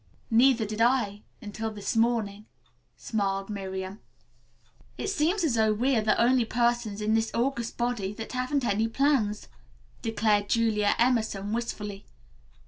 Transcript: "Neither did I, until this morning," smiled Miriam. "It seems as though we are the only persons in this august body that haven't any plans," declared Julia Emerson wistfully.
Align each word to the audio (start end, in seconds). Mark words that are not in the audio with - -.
"Neither 0.31 0.65
did 0.65 0.81
I, 0.81 1.21
until 1.43 1.69
this 1.69 1.95
morning," 1.95 2.47
smiled 2.97 3.51
Miriam. 3.51 3.99
"It 4.97 5.09
seems 5.11 5.43
as 5.43 5.53
though 5.53 5.73
we 5.73 5.95
are 5.95 6.01
the 6.01 6.19
only 6.19 6.43
persons 6.43 7.01
in 7.01 7.13
this 7.13 7.29
august 7.35 7.77
body 7.77 8.11
that 8.13 8.31
haven't 8.31 8.65
any 8.65 8.87
plans," 8.87 9.47
declared 10.01 10.49
Julia 10.49 10.95
Emerson 10.97 11.53
wistfully. 11.53 12.07